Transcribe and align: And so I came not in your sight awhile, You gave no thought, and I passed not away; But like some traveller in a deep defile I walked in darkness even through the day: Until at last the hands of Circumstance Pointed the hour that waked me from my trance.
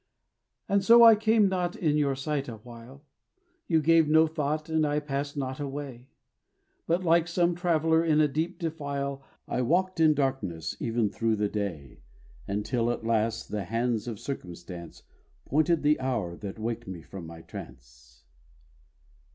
And 0.67 0.83
so 0.83 1.03
I 1.03 1.13
came 1.13 1.47
not 1.47 1.75
in 1.75 1.95
your 1.95 2.15
sight 2.15 2.47
awhile, 2.49 3.03
You 3.67 3.83
gave 3.83 4.07
no 4.07 4.25
thought, 4.25 4.67
and 4.67 4.83
I 4.83 4.99
passed 4.99 5.37
not 5.37 5.59
away; 5.59 6.09
But 6.87 7.03
like 7.03 7.27
some 7.27 7.53
traveller 7.53 8.03
in 8.03 8.19
a 8.19 8.27
deep 8.27 8.57
defile 8.57 9.23
I 9.47 9.61
walked 9.61 9.99
in 9.99 10.15
darkness 10.15 10.75
even 10.79 11.11
through 11.11 11.35
the 11.35 11.49
day: 11.49 11.99
Until 12.47 12.89
at 12.89 13.05
last 13.05 13.49
the 13.49 13.65
hands 13.65 14.07
of 14.07 14.19
Circumstance 14.19 15.03
Pointed 15.45 15.83
the 15.83 15.99
hour 15.99 16.35
that 16.35 16.57
waked 16.57 16.87
me 16.87 17.03
from 17.03 17.27
my 17.27 17.41
trance. 17.43 18.23